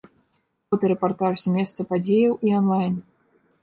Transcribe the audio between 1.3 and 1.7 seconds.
з